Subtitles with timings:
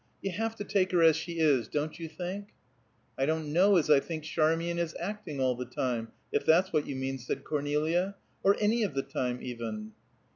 [0.23, 2.53] You have to take her as she is, don't you think?"
[3.19, 6.87] "I don't know as I think Charmian is acting all the time, if that's what
[6.87, 8.15] you mean," said Cornelia.
[8.41, 9.91] "Or any of the time, even."